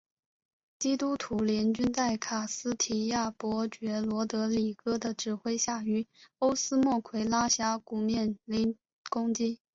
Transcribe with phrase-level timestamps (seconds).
[0.79, 6.07] 基督徒联军在卡斯提亚伯爵罗德里哥的指挥下于
[6.39, 8.75] 欧斯莫奎拉峡谷面临
[9.11, 9.59] 攻击。